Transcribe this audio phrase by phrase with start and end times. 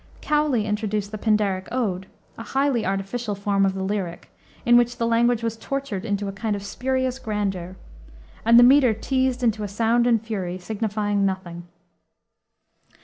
[0.19, 4.31] Cowley introduced the Pindaric ode, a highly artificial form of the lyric,
[4.65, 7.75] in which the language was tortured into a kind of spurious grandeur,
[8.43, 11.67] and the meter teased into a sound and fury, signifying nothing.